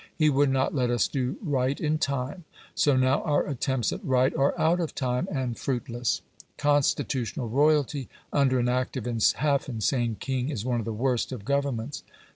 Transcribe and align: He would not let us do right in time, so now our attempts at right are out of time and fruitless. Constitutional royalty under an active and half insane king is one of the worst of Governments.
He 0.17 0.31
would 0.31 0.49
not 0.49 0.73
let 0.73 0.89
us 0.89 1.07
do 1.07 1.37
right 1.43 1.79
in 1.79 1.99
time, 1.99 2.43
so 2.73 2.97
now 2.97 3.21
our 3.21 3.45
attempts 3.45 3.93
at 3.93 4.03
right 4.03 4.35
are 4.35 4.59
out 4.59 4.79
of 4.79 4.95
time 4.95 5.27
and 5.31 5.55
fruitless. 5.55 6.23
Constitutional 6.57 7.49
royalty 7.49 8.09
under 8.33 8.57
an 8.57 8.67
active 8.67 9.05
and 9.05 9.23
half 9.37 9.69
insane 9.69 10.17
king 10.19 10.49
is 10.49 10.65
one 10.65 10.79
of 10.79 10.85
the 10.85 10.91
worst 10.91 11.31
of 11.31 11.45
Governments. 11.45 12.01